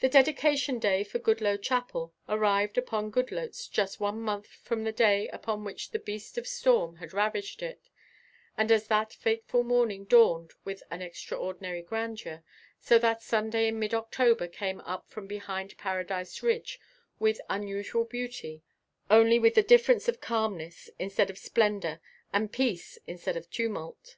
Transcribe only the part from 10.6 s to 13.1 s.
with an extraordinary grandeur, so